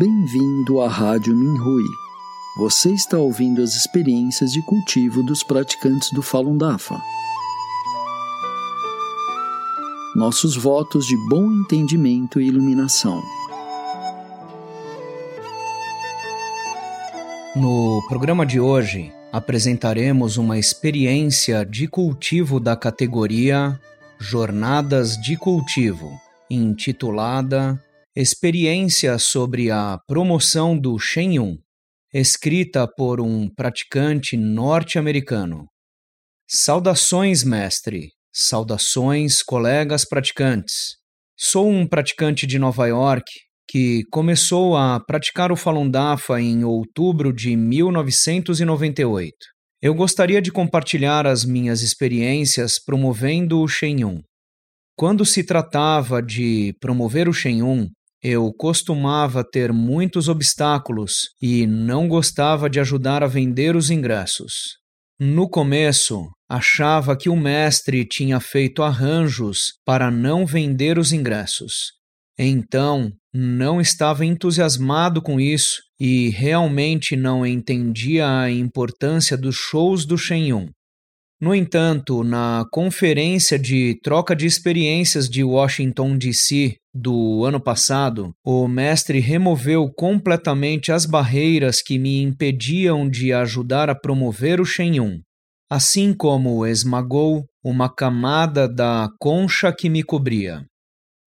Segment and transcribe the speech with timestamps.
[0.00, 1.84] Bem-vindo à Rádio Minhui.
[2.56, 6.98] Você está ouvindo as experiências de cultivo dos praticantes do Falun Dafa.
[10.16, 13.22] Nossos votos de bom entendimento e iluminação.
[17.54, 23.78] No programa de hoje, apresentaremos uma experiência de cultivo da categoria
[24.18, 26.10] Jornadas de Cultivo,
[26.48, 27.78] intitulada
[28.16, 31.56] Experiência sobre a promoção do Shen Yun,
[32.12, 35.68] escrita por um praticante norte-americano.
[36.48, 38.08] Saudações, mestre.
[38.32, 40.96] Saudações, colegas praticantes.
[41.38, 43.30] Sou um praticante de Nova York
[43.68, 49.32] que começou a praticar o Falun Dafa em outubro de 1998.
[49.80, 54.20] Eu gostaria de compartilhar as minhas experiências promovendo o Shen Yun.
[54.96, 57.88] Quando se tratava de promover o Shen Yun,
[58.22, 64.52] eu costumava ter muitos obstáculos e não gostava de ajudar a vender os ingressos.
[65.18, 71.72] No começo, achava que o mestre tinha feito arranjos para não vender os ingressos.
[72.38, 80.16] Então, não estava entusiasmado com isso e realmente não entendia a importância dos shows do
[80.16, 80.68] Shenyun.
[81.40, 88.68] No entanto, na conferência de troca de experiências de Washington, D.C., do ano passado, o
[88.68, 95.20] mestre removeu completamente as barreiras que me impediam de ajudar a promover o Shenyun,
[95.70, 100.66] assim como esmagou uma camada da concha que me cobria.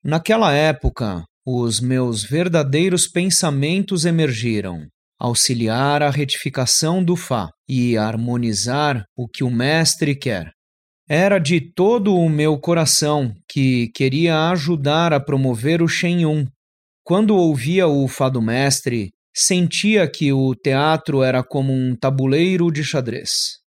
[0.03, 4.86] Naquela época, os meus verdadeiros pensamentos emergiram
[5.23, 10.52] auxiliar a retificação do Fá e harmonizar o que o Mestre quer.
[11.07, 16.45] Era de todo o meu coração que queria ajudar a promover o Shen Yun.
[17.05, 22.84] Quando ouvia o Fá do Mestre, sentia que o teatro era como um tabuleiro de
[22.84, 23.59] xadrez.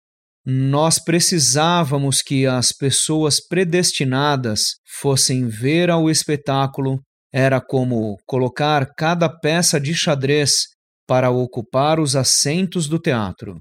[0.45, 7.01] Nós precisávamos que as pessoas predestinadas fossem ver ao espetáculo,
[7.33, 10.76] era como colocar cada peça de xadrez
[11.07, 13.61] para ocupar os assentos do teatro.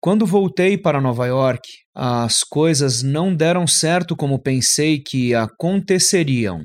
[0.00, 6.60] Quando voltei para Nova York, as coisas não deram certo como pensei que aconteceriam.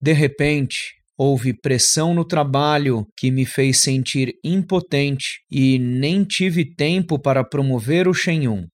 [0.00, 7.20] De repente, houve pressão no trabalho que me fez sentir impotente e nem tive tempo
[7.20, 8.64] para promover o Shenyun.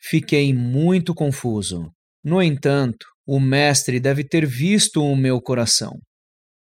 [0.00, 1.90] Fiquei muito confuso.
[2.22, 5.98] No entanto, o mestre deve ter visto o meu coração.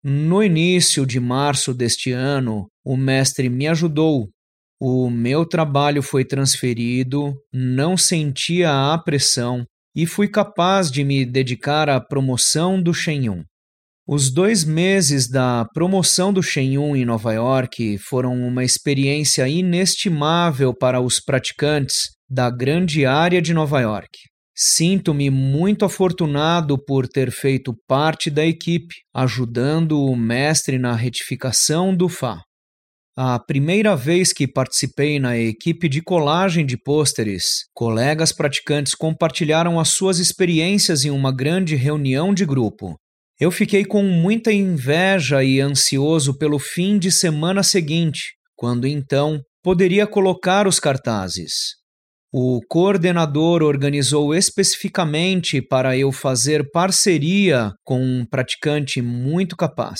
[0.03, 4.27] No início de março deste ano, o mestre me ajudou.
[4.77, 9.63] O meu trabalho foi transferido, não sentia a pressão
[9.95, 13.43] e fui capaz de me dedicar à promoção do Shenyun.
[14.05, 20.99] Os dois meses da promoção do Shenyun em Nova York foram uma experiência inestimável para
[20.99, 24.09] os praticantes da grande área de Nova York.
[24.55, 32.07] Sinto-me muito afortunado por ter feito parte da equipe, ajudando o mestre na retificação do
[32.07, 32.39] Fá.
[33.15, 39.89] A primeira vez que participei na equipe de colagem de pôsteres, colegas praticantes compartilharam as
[39.89, 42.95] suas experiências em uma grande reunião de grupo.
[43.39, 50.07] Eu fiquei com muita inveja e ansioso pelo fim de semana seguinte, quando então poderia
[50.07, 51.82] colocar os cartazes.
[52.35, 59.99] O coordenador organizou especificamente para eu fazer parceria com um praticante muito capaz.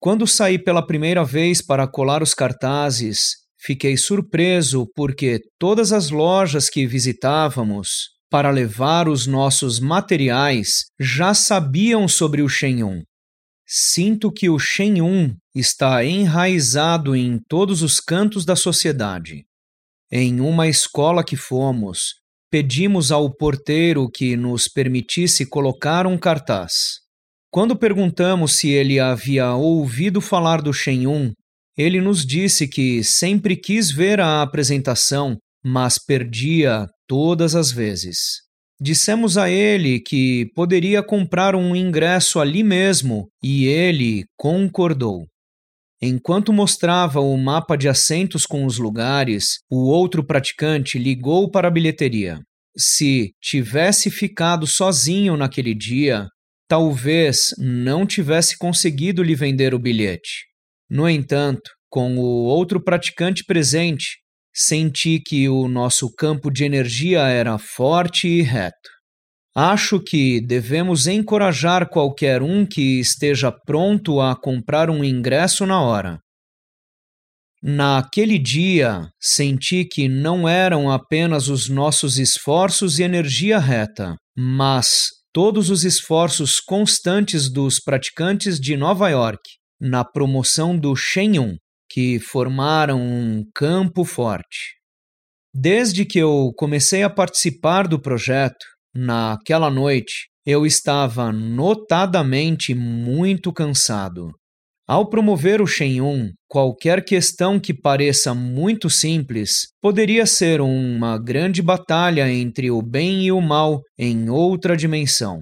[0.00, 6.68] Quando saí pela primeira vez para colar os cartazes, fiquei surpreso porque todas as lojas
[6.68, 13.04] que visitávamos para levar os nossos materiais já sabiam sobre o Shenyun.
[13.64, 19.44] Sinto que o Shenyun está enraizado em todos os cantos da sociedade.
[20.16, 22.14] Em uma escola que fomos,
[22.48, 27.00] pedimos ao porteiro que nos permitisse colocar um cartaz.
[27.50, 31.32] Quando perguntamos se ele havia ouvido falar do Shenyun,
[31.76, 38.16] ele nos disse que sempre quis ver a apresentação, mas perdia todas as vezes.
[38.80, 45.26] Dissemos a ele que poderia comprar um ingresso ali mesmo e ele concordou.
[46.06, 51.70] Enquanto mostrava o mapa de assentos com os lugares, o outro praticante ligou para a
[51.70, 52.40] bilheteria.
[52.76, 56.26] Se tivesse ficado sozinho naquele dia,
[56.68, 60.44] talvez não tivesse conseguido lhe vender o bilhete.
[60.90, 64.18] No entanto, com o outro praticante presente,
[64.54, 68.90] senti que o nosso campo de energia era forte e reto.
[69.56, 76.18] Acho que devemos encorajar qualquer um que esteja pronto a comprar um ingresso na hora.
[77.62, 85.70] Naquele dia, senti que não eram apenas os nossos esforços e energia reta, mas todos
[85.70, 89.40] os esforços constantes dos praticantes de Nova York
[89.80, 91.56] na promoção do Shenyun,
[91.88, 94.74] que formaram um campo forte.
[95.54, 104.30] Desde que eu comecei a participar do projeto, naquela noite, eu estava notadamente muito cansado.
[104.86, 112.30] Ao promover o Shenyun, qualquer questão que pareça muito simples poderia ser uma grande batalha
[112.30, 115.40] entre o bem e o mal em outra dimensão.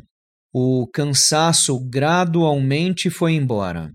[0.55, 3.91] O cansaço gradualmente foi embora.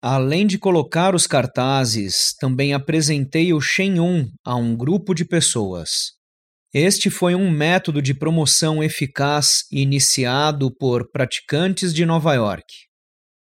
[0.00, 6.12] Além de colocar os cartazes, também apresentei o Shenyun a um grupo de pessoas.
[6.74, 12.64] Este foi um método de promoção eficaz iniciado por praticantes de Nova York.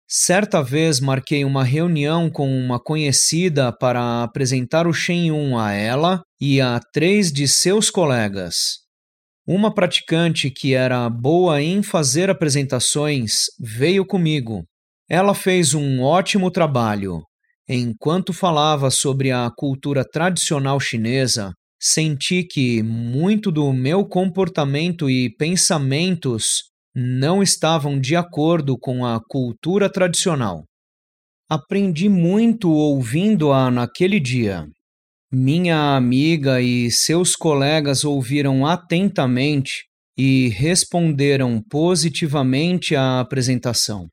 [0.08, 6.58] Certa vez marquei uma reunião com uma conhecida para apresentar o Shenyun a ela e
[6.58, 8.78] a três de seus colegas.
[9.46, 14.64] Uma praticante que era boa em fazer apresentações veio comigo.
[15.06, 17.20] Ela fez um ótimo trabalho.
[17.68, 26.64] Enquanto falava sobre a cultura tradicional chinesa, senti que muito do meu comportamento e pensamentos
[26.94, 30.64] não estavam de acordo com a cultura tradicional.
[31.48, 34.66] Aprendi muito ouvindo-a naquele dia.
[35.32, 39.84] Minha amiga e seus colegas ouviram atentamente
[40.16, 44.08] e responderam positivamente à apresentação.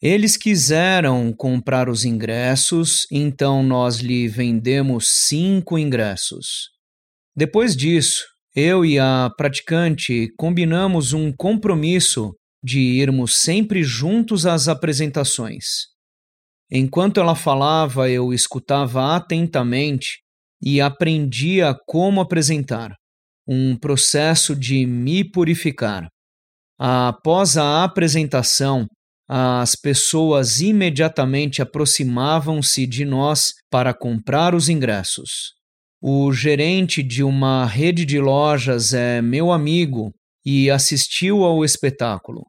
[0.00, 6.77] Eles quiseram comprar os ingressos, então nós lhe vendemos cinco ingressos.
[7.38, 15.64] Depois disso, eu e a praticante combinamos um compromisso de irmos sempre juntos às apresentações.
[16.68, 20.18] Enquanto ela falava, eu escutava atentamente
[20.60, 22.92] e aprendia como apresentar,
[23.46, 26.08] um processo de me purificar.
[26.76, 28.84] Após a apresentação,
[29.28, 35.57] as pessoas imediatamente aproximavam-se de nós para comprar os ingressos.
[36.00, 40.12] O gerente de uma rede de lojas é meu amigo
[40.46, 42.44] e assistiu ao espetáculo.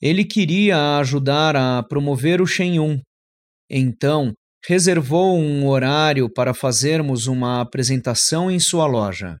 [0.00, 3.00] Ele queria ajudar a promover o Shenyun.
[3.68, 4.32] Então,
[4.68, 9.36] reservou um horário para fazermos uma apresentação em sua loja.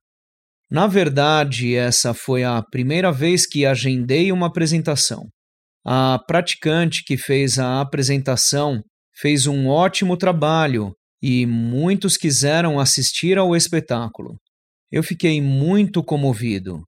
[0.68, 5.28] Na verdade, essa foi a primeira vez que agendei uma apresentação.
[5.86, 8.82] A praticante que fez a apresentação
[9.14, 10.92] fez um ótimo trabalho
[11.26, 14.38] e muitos quiseram assistir ao espetáculo.
[14.92, 16.82] Eu fiquei muito comovido.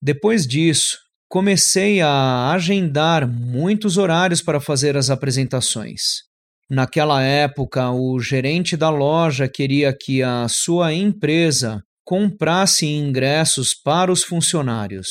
[0.00, 0.96] Depois disso,
[1.28, 6.00] comecei a agendar muitos horários para fazer as apresentações.
[6.70, 14.22] Naquela época, o gerente da loja queria que a sua empresa comprasse ingressos para os
[14.22, 15.08] funcionários.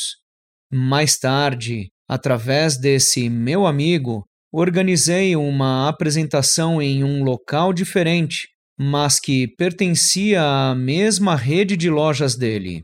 [0.72, 4.24] Mais tarde, através desse meu amigo,
[4.57, 8.48] organizei uma apresentação em um local diferente,
[8.80, 12.84] mas que pertencia à mesma rede de lojas dele.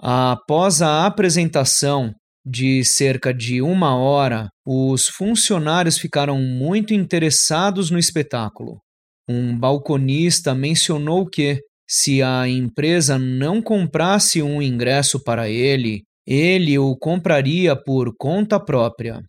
[0.00, 2.12] Após a apresentação,
[2.44, 8.80] de cerca de uma hora, os funcionários ficaram muito interessados no espetáculo.
[9.28, 16.96] Um balconista mencionou que, se a empresa não comprasse um ingresso para ele, ele o
[16.96, 19.20] compraria por conta própria.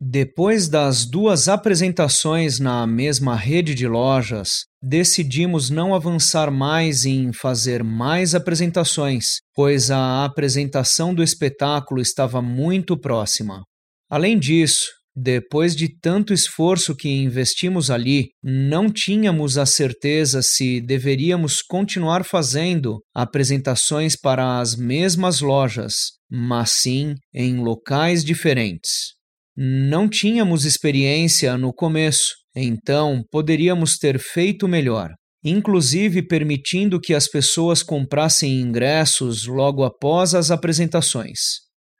[0.00, 7.82] Depois das duas apresentações na mesma rede de lojas, decidimos não avançar mais em fazer
[7.82, 13.64] mais apresentações, pois a apresentação do espetáculo estava muito próxima.
[14.08, 14.86] Além disso,
[15.16, 23.00] depois de tanto esforço que investimos ali, não tínhamos a certeza se deveríamos continuar fazendo
[23.12, 25.94] apresentações para as mesmas lojas,
[26.30, 29.17] mas sim em locais diferentes.
[29.60, 35.10] Não tínhamos experiência no começo, então poderíamos ter feito melhor,
[35.44, 41.40] inclusive permitindo que as pessoas comprassem ingressos logo após as apresentações.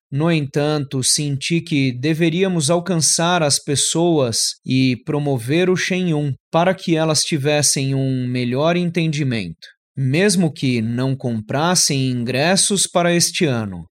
[0.08, 7.22] No entanto, senti que deveríamos alcançar as pessoas e promover o Shenyun para que elas
[7.22, 13.84] tivessem um melhor entendimento, mesmo que não comprassem ingressos para este ano.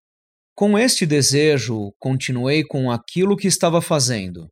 [0.60, 4.48] Com este desejo, continuei com aquilo que estava fazendo.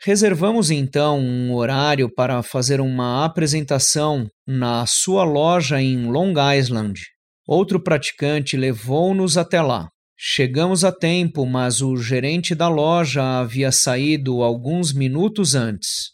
[0.00, 7.00] Reservamos então um horário para fazer uma apresentação na sua loja em Long Island.
[7.48, 9.88] Outro praticante levou-nos até lá.
[10.16, 16.12] Chegamos a tempo, mas o gerente da loja havia saído alguns minutos antes.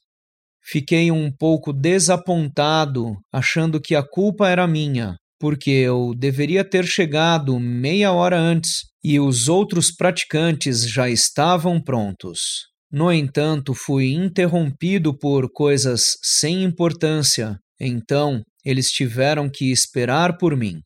[0.62, 7.58] Fiquei um pouco desapontado, achando que a culpa era minha, porque eu deveria ter chegado
[7.58, 12.68] meia hora antes e os outros praticantes já estavam prontos.
[12.92, 20.80] No entanto, fui interrompido por coisas sem importância, então eles tiveram que esperar por mim.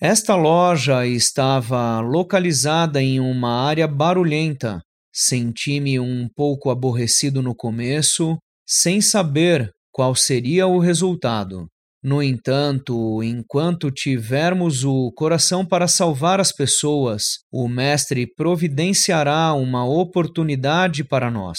[0.00, 4.80] Esta loja estava localizada em uma área barulhenta.
[5.12, 11.66] Senti-me um pouco aborrecido no começo, sem saber qual seria o resultado.
[12.02, 21.02] No entanto, enquanto tivermos o coração para salvar as pessoas, o Mestre providenciará uma oportunidade
[21.02, 21.58] para nós.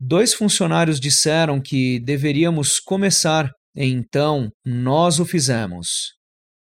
[0.00, 6.14] Dois funcionários disseram que deveríamos começar, então nós o fizemos.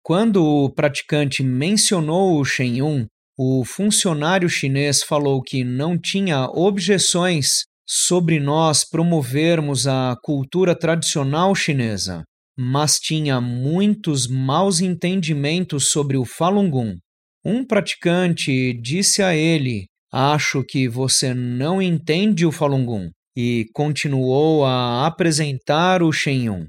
[0.02, 3.06] Quando o praticante mencionou o Shenyun,
[3.38, 12.24] o funcionário chinês falou que não tinha objeções sobre nós promovermos a cultura tradicional chinesa
[12.58, 16.98] mas tinha muitos maus entendimentos sobre o Falun Gong.
[17.44, 24.64] Um praticante disse a ele: Acho que você não entende o Falun Gong, e continuou
[24.64, 26.66] a apresentar o Shenyun.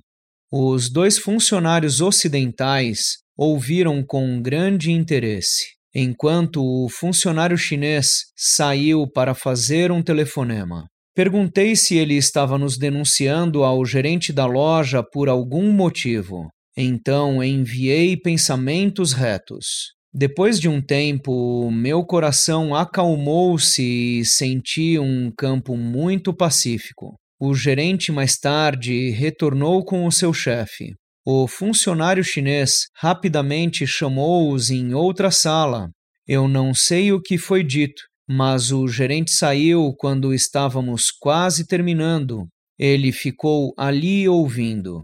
[0.51, 9.91] Os dois funcionários ocidentais ouviram com grande interesse, enquanto o funcionário chinês saiu para fazer
[9.91, 10.87] um telefonema.
[11.17, 16.47] Perguntei se ele estava nos denunciando ao gerente da loja por algum motivo.
[16.77, 19.95] Então enviei pensamentos retos.
[20.13, 27.15] Depois de um tempo, meu coração acalmou-se e senti um campo muito pacífico.
[27.41, 30.93] O gerente mais tarde retornou com o seu chefe.
[31.25, 35.89] O funcionário chinês rapidamente chamou-os em outra sala.
[36.27, 42.47] Eu não sei o que foi dito, mas o gerente saiu quando estávamos quase terminando.
[42.77, 45.03] Ele ficou ali ouvindo.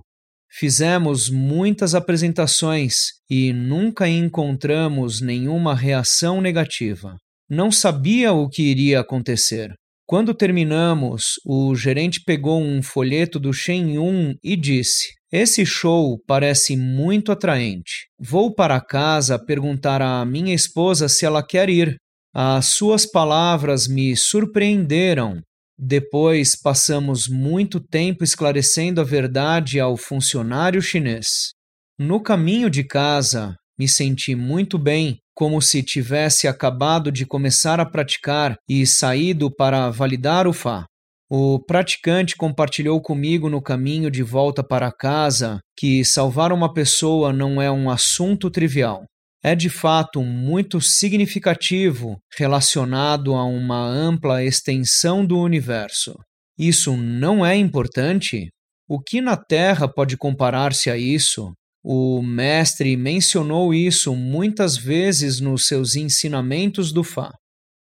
[0.52, 2.96] Fizemos muitas apresentações
[3.28, 7.16] e nunca encontramos nenhuma reação negativa.
[7.50, 9.74] Não sabia o que iria acontecer.
[10.06, 16.76] Quando terminamos, o gerente pegou um folheto do Shen Yun e disse: Esse show parece
[16.76, 18.08] muito atraente.
[18.20, 21.96] Vou para casa perguntar à minha esposa se ela quer ir.
[22.36, 25.40] As suas palavras me surpreenderam.
[25.78, 31.52] Depois passamos muito tempo esclarecendo a verdade ao funcionário chinês.
[32.00, 37.86] No caminho de casa, me senti muito bem, como se tivesse acabado de começar a
[37.86, 40.86] praticar e saído para validar o Fá.
[41.30, 47.62] O praticante compartilhou comigo no caminho de volta para casa que salvar uma pessoa não
[47.62, 49.06] é um assunto trivial
[49.44, 56.16] é de fato muito significativo relacionado a uma ampla extensão do universo.
[56.58, 58.50] Isso não é importante?
[58.88, 61.52] O que na Terra pode comparar-se a isso?
[61.84, 67.30] O mestre mencionou isso muitas vezes nos seus ensinamentos do Fá.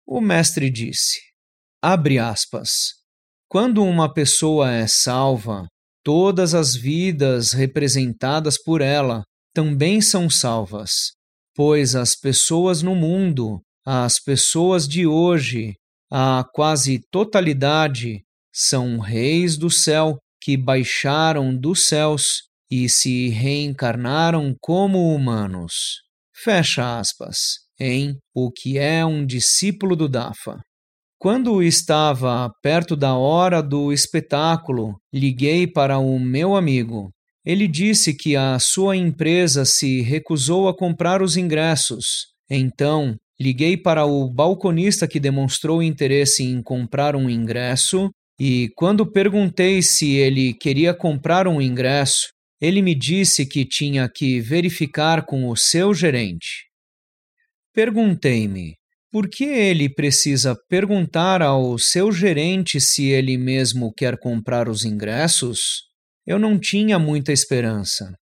[0.07, 1.21] O mestre disse:
[1.83, 2.71] abre aspas.
[3.47, 5.67] Quando uma pessoa é salva,
[6.03, 11.13] todas as vidas representadas por ela também são salvas
[11.55, 15.75] pois as pessoas no mundo, as pessoas de hoje,
[16.11, 25.15] a quase totalidade, são reis do céu que baixaram dos céus e se reencarnaram como
[25.15, 26.03] humanos.
[26.35, 27.63] Fecha aspas.
[27.79, 30.61] Em O que é um discípulo do Dafa.
[31.19, 37.11] Quando estava perto da hora do espetáculo, liguei para o meu amigo.
[37.45, 42.27] Ele disse que a sua empresa se recusou a comprar os ingressos.
[42.49, 49.83] Então, liguei para o balconista que demonstrou interesse em comprar um ingresso e, quando perguntei
[49.83, 52.29] se ele queria comprar um ingresso,
[52.61, 56.69] ele me disse que tinha que verificar com o seu gerente.
[57.75, 58.75] Perguntei-me,
[59.11, 65.92] por que ele precisa perguntar ao seu gerente se ele mesmo quer comprar os ingressos?
[66.27, 68.15] Eu não tinha muita esperança.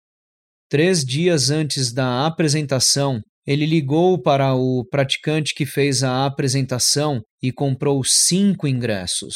[0.70, 7.50] Três dias antes da apresentação, ele ligou para o praticante que fez a apresentação e
[7.50, 9.34] comprou cinco ingressos.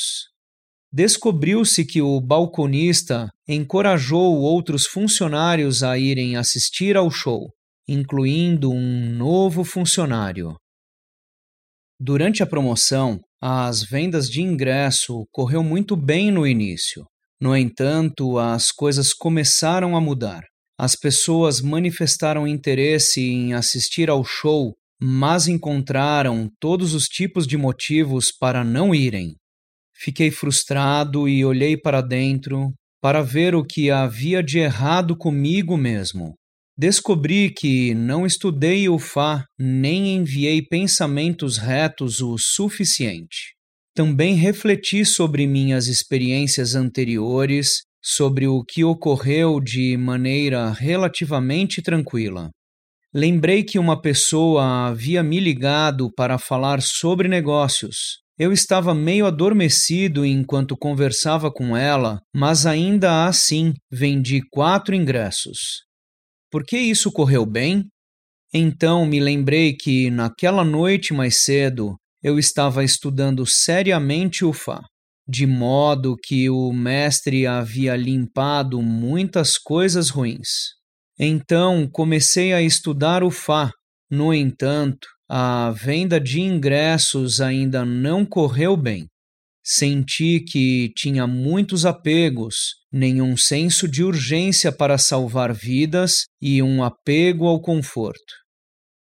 [0.93, 7.51] Descobriu-se que o balconista encorajou outros funcionários a irem assistir ao show,
[7.89, 10.55] incluindo um novo funcionário.
[11.99, 17.05] Durante a promoção, as vendas de ingresso correu muito bem no início.
[17.41, 20.43] No entanto, as coisas começaram a mudar.
[20.79, 28.33] As pessoas manifestaram interesse em assistir ao show, mas encontraram todos os tipos de motivos
[28.33, 29.35] para não irem.
[29.97, 36.35] Fiquei frustrado e olhei para dentro para ver o que havia de errado comigo mesmo.
[36.77, 43.54] Descobri que não estudei o Fá nem enviei pensamentos retos o suficiente.
[43.95, 52.51] Também refleti sobre minhas experiências anteriores, sobre o que ocorreu de maneira relativamente tranquila.
[53.15, 58.19] Lembrei que uma pessoa havia me ligado para falar sobre negócios.
[58.37, 65.85] Eu estava meio adormecido enquanto conversava com ela, mas ainda assim vendi quatro ingressos.
[66.51, 67.85] Por que isso correu bem?
[68.53, 71.95] Então me lembrei que naquela noite mais cedo
[72.25, 74.81] eu estava estudando seriamente o Fá,
[75.29, 80.49] de modo que o mestre havia limpado muitas coisas ruins.
[81.19, 83.71] Então comecei a estudar o Fá.
[84.11, 89.07] No entanto, a venda de ingressos ainda não correu bem.
[89.63, 92.55] Senti que tinha muitos apegos,
[92.91, 98.35] nenhum senso de urgência para salvar vidas e um apego ao conforto.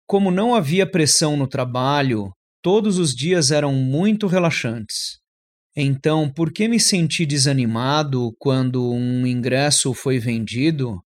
[0.08, 2.30] Como não havia pressão no trabalho,
[2.66, 5.20] todos os dias eram muito relaxantes.
[5.76, 11.00] Então, por que me senti desanimado quando um ingresso foi vendido?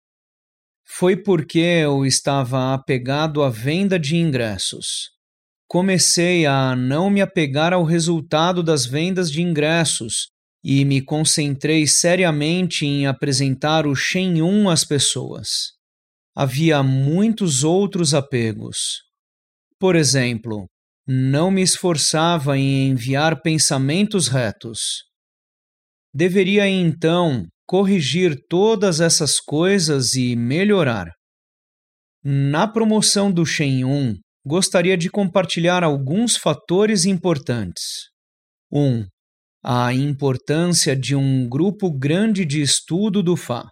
[0.92, 5.10] foi porque eu estava apegado à venda de ingressos.
[5.68, 10.30] Comecei a não me apegar ao resultado das vendas de ingressos
[10.64, 14.34] e me concentrei seriamente em apresentar o Shen
[14.68, 15.74] às pessoas.
[16.34, 19.02] Havia muitos outros apegos.
[19.78, 20.66] Por exemplo,
[21.12, 25.02] não me esforçava em enviar pensamentos retos.
[26.14, 31.10] Deveria então corrigir todas essas coisas e melhorar.
[32.22, 33.82] Na promoção do Shen
[34.46, 37.82] gostaria de compartilhar alguns fatores importantes.
[38.72, 38.80] 1.
[38.80, 39.06] Um,
[39.64, 43.68] a importância de um grupo grande de estudo do Fá.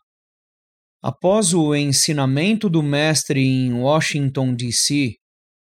[1.00, 5.14] Após o ensinamento do mestre em Washington, D.C.,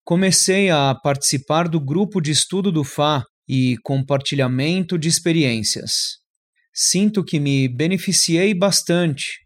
[0.08, 6.18] comecei a participar do grupo de estudo do Fá e compartilhamento de experiências
[6.80, 9.40] sinto que me beneficiei bastante.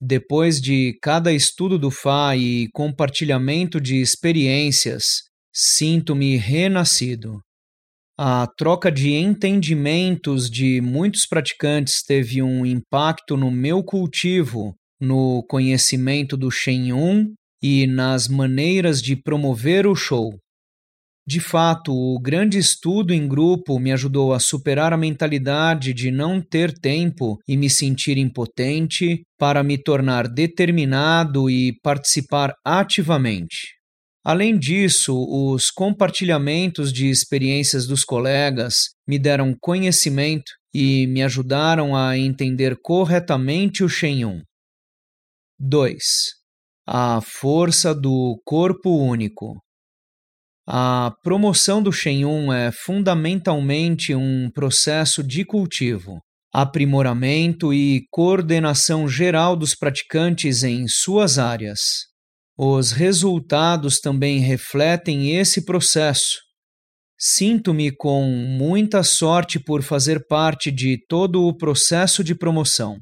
[0.00, 5.22] Depois de cada estudo do Fá e compartilhamento de experiências,
[5.54, 7.38] sinto-me renascido.
[8.18, 16.36] A troca de entendimentos de muitos praticantes teve um impacto no meu cultivo, no conhecimento
[16.36, 20.32] do Shen Yun e nas maneiras de promover o show.
[21.24, 26.40] De fato, o grande estudo em grupo me ajudou a superar a mentalidade de não
[26.40, 33.76] ter tempo e me sentir impotente para me tornar determinado e participar ativamente.
[34.24, 42.18] Além disso, os compartilhamentos de experiências dos colegas me deram conhecimento e me ajudaram a
[42.18, 44.40] entender corretamente o Shenyun.
[45.58, 46.41] 2.
[46.86, 49.62] A força do corpo único.
[50.66, 56.18] A promoção do Shen é fundamentalmente um processo de cultivo,
[56.52, 61.80] aprimoramento e coordenação geral dos praticantes em suas áreas.
[62.58, 66.40] Os resultados também refletem esse processo.
[67.16, 72.98] Sinto-me com muita sorte por fazer parte de todo o processo de promoção.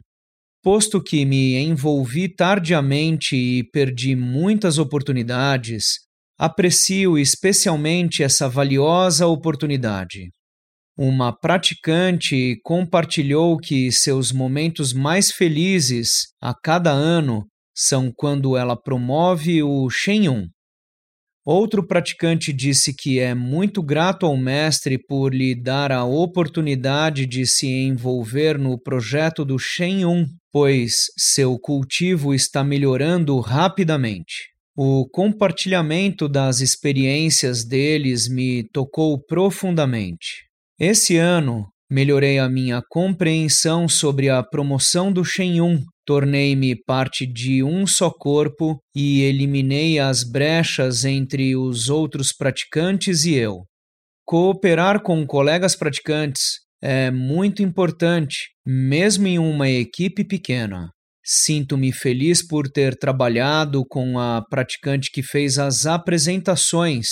[0.62, 6.00] Posto que me envolvi tardiamente e perdi muitas oportunidades,
[6.38, 10.30] aprecio especialmente essa valiosa oportunidade.
[10.98, 19.62] Uma praticante compartilhou que seus momentos mais felizes a cada ano são quando ela promove
[19.62, 20.46] o Shenyun.
[21.52, 27.44] Outro praticante disse que é muito grato ao mestre por lhe dar a oportunidade de
[27.44, 34.50] se envolver no projeto do Shenyun, pois seu cultivo está melhorando rapidamente.
[34.76, 40.44] O compartilhamento das experiências deles me tocou profundamente.
[40.78, 47.86] Esse ano, melhorei a minha compreensão sobre a promoção do Shenyun, tornei-me parte de um
[47.86, 53.64] só corpo e eliminei as brechas entre os outros praticantes e eu.
[54.26, 60.90] Cooperar com colegas praticantes é muito importante, mesmo em uma equipe pequena.
[61.24, 67.06] Sinto-me feliz por ter trabalhado com a praticante que fez as apresentações.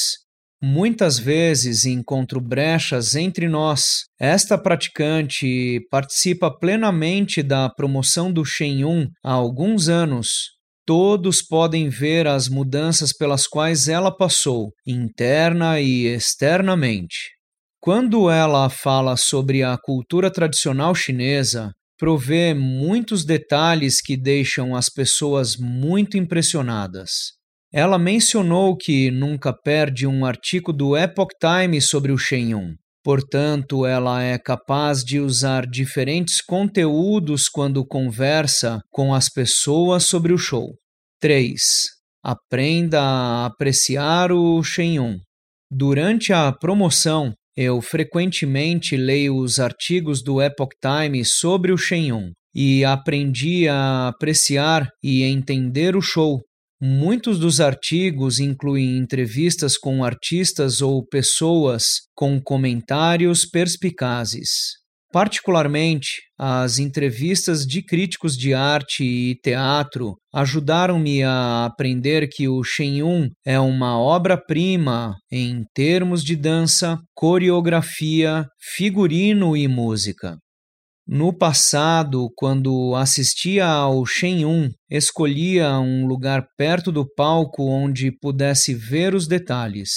[0.60, 4.06] Muitas vezes encontro brechas entre nós.
[4.20, 10.58] Esta praticante participa plenamente da promoção do Shenyun há alguns anos.
[10.84, 17.30] Todos podem ver as mudanças pelas quais ela passou, interna e externamente.
[17.80, 25.56] Quando ela fala sobre a cultura tradicional chinesa, provê muitos detalhes que deixam as pessoas
[25.56, 27.37] muito impressionadas.
[27.72, 32.74] Ela mencionou que nunca perde um artigo do Epoch Times sobre o Shenyun.
[33.04, 40.38] Portanto, ela é capaz de usar diferentes conteúdos quando conversa com as pessoas sobre o
[40.38, 40.74] show.
[41.20, 41.60] 3.
[42.24, 45.18] Aprenda a apreciar o Shenyun.
[45.70, 52.84] Durante a promoção, eu frequentemente leio os artigos do Epoch Times sobre o Shenyun e
[52.84, 56.40] aprendi a apreciar e entender o show.
[56.80, 64.78] Muitos dos artigos incluem entrevistas com artistas ou pessoas com comentários perspicazes.
[65.10, 73.28] Particularmente, as entrevistas de críticos de arte e teatro ajudaram-me a aprender que o Shenyun
[73.44, 80.36] é uma obra-prima em termos de dança, coreografia, figurino e música.
[81.08, 89.14] No passado, quando assistia ao Shenyun, escolhia um lugar perto do palco onde pudesse ver
[89.14, 89.88] os detalhes.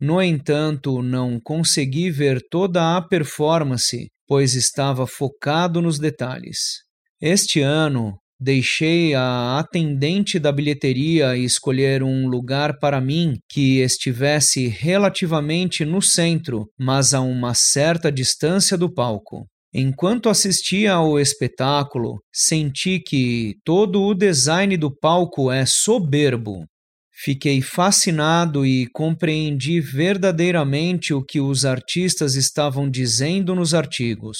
[0.00, 6.84] No entanto, não consegui ver toda a performance pois estava focado nos detalhes.
[7.20, 15.84] Este ano, deixei a atendente da bilheteria escolher um lugar para mim que estivesse relativamente
[15.84, 19.48] no centro, mas a uma certa distância do palco.
[19.72, 26.64] Enquanto assistia ao espetáculo, senti que todo o design do palco é soberbo.
[27.12, 34.38] Fiquei fascinado e compreendi verdadeiramente o que os artistas estavam dizendo nos artigos.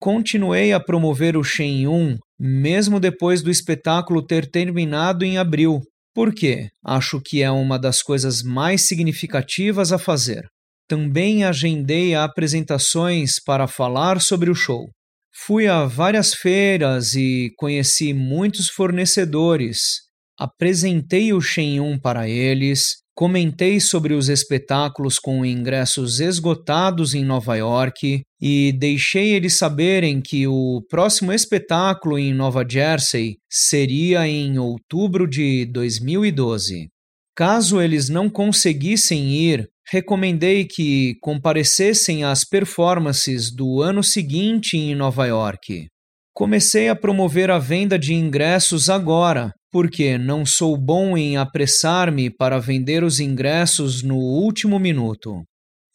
[0.00, 5.80] Continuei a promover o Shenyun mesmo depois do espetáculo ter terminado em abril,
[6.14, 10.46] porque acho que é uma das coisas mais significativas a fazer.
[10.88, 14.88] Também agendei apresentações para falar sobre o show.
[15.34, 20.06] Fui a várias feiras e conheci muitos fornecedores,
[20.38, 28.20] Apresentei o Shenyun para eles, comentei sobre os espetáculos com ingressos esgotados em Nova York
[28.38, 35.64] e deixei eles saberem que o próximo espetáculo em Nova Jersey seria em outubro de
[35.72, 36.88] 2012.
[37.34, 45.26] Caso eles não conseguissem ir, recomendei que comparecessem às performances do ano seguinte em Nova
[45.26, 45.86] York.
[46.34, 52.58] Comecei a promover a venda de ingressos agora, porque não sou bom em apressar-me para
[52.58, 55.42] vender os ingressos no último minuto.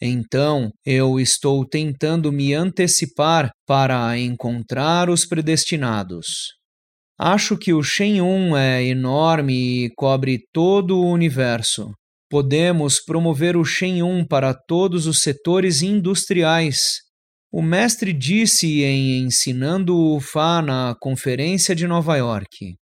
[0.01, 6.25] Então, eu estou tentando me antecipar para encontrar os predestinados.
[7.19, 11.91] Acho que o Shenyun é enorme e cobre todo o universo.
[12.31, 17.01] Podemos promover o Shenyun para todos os setores industriais,
[17.53, 22.77] o mestre disse em Ensinando o Fá na Conferência de Nova York.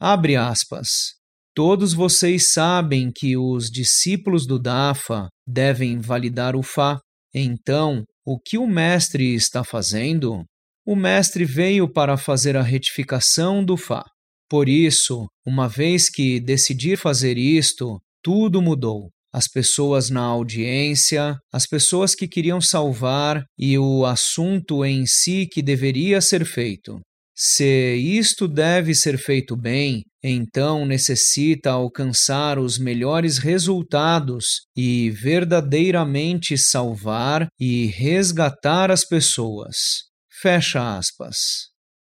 [0.00, 1.14] Abre aspas.
[1.52, 7.00] Todos vocês sabem que os discípulos do Dafa devem validar o Fá.
[7.34, 10.44] Então, o que o mestre está fazendo?
[10.86, 14.04] O mestre veio para fazer a retificação do Fá.
[14.48, 21.66] Por isso, uma vez que decidir fazer isto, tudo mudou as pessoas na audiência, as
[21.66, 27.00] pessoas que queriam salvar e o assunto em si que deveria ser feito.
[27.36, 37.48] Se isto deve ser feito bem, então necessita alcançar os melhores resultados e verdadeiramente salvar
[37.58, 40.04] e resgatar as pessoas.
[40.40, 41.36] Fecha aspas.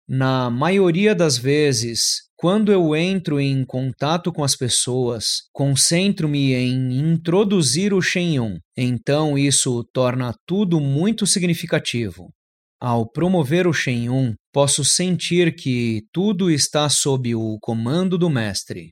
[0.08, 7.96] Na maioria das vezes, quando eu entro em contato com as pessoas, concentro-me em introduzir
[7.96, 12.30] o Shenyun, então isso torna tudo muito significativo.
[12.80, 18.92] Ao promover o Shenyun, posso sentir que tudo está sob o comando do Mestre.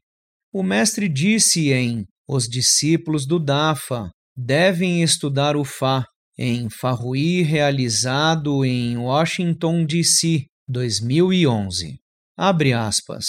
[0.51, 6.03] O Mestre disse em Os discípulos do Dafa devem estudar o Fá,
[6.35, 12.04] em Farrui realizado em Washington, D.C., 2011.
[12.37, 13.25] Abre aspas.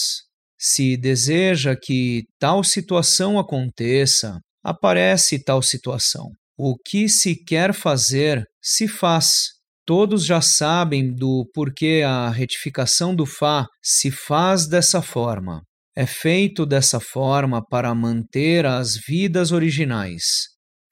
[0.59, 6.31] Se deseja que tal situação aconteça, aparece tal situação.
[6.59, 9.45] O que se quer fazer, se faz.
[9.85, 15.63] Todos já sabem do porquê a retificação do Fá se faz dessa forma.
[15.95, 20.25] É feito dessa forma para manter as vidas originais.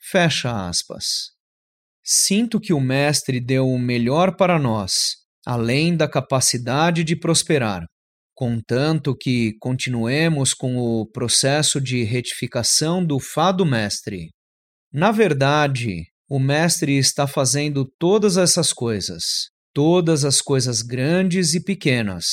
[0.01, 1.33] Fecha aspas.
[2.05, 7.85] Sinto que o Mestre deu o melhor para nós, além da capacidade de prosperar
[8.35, 14.31] contanto que continuemos com o processo de retificação do fado mestre.
[14.93, 19.23] Na verdade, o Mestre está fazendo todas essas coisas,
[19.75, 22.25] todas as coisas grandes e pequenas.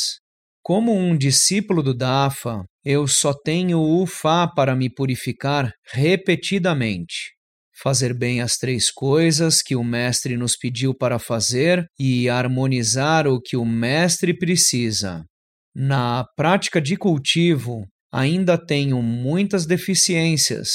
[0.63, 7.33] Como um discípulo do Dafa, eu só tenho o Fá para me purificar repetidamente.
[7.81, 13.41] Fazer bem as três coisas que o Mestre nos pediu para fazer e harmonizar o
[13.41, 15.25] que o Mestre precisa.
[15.75, 20.69] Na prática de cultivo, ainda tenho muitas deficiências.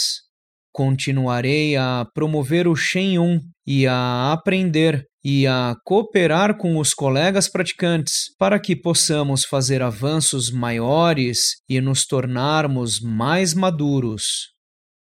[0.73, 8.35] Continuarei a promover o Shen e a aprender e a cooperar com os colegas praticantes
[8.39, 14.53] para que possamos fazer avanços maiores e nos tornarmos mais maduros.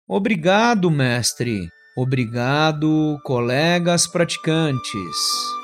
[0.08, 1.68] Obrigado, mestre.
[1.96, 5.63] Obrigado, colegas praticantes.